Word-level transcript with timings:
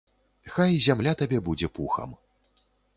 Хай 0.53 0.79
зямля 0.87 1.13
табе 1.21 1.43
будзе 1.51 1.67
пухам. 1.79 2.21